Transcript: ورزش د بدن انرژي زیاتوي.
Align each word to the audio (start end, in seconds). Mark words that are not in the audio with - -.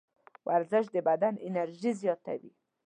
ورزش 0.47 0.85
د 0.95 0.97
بدن 1.09 1.33
انرژي 1.47 1.91
زیاتوي. 2.01 2.51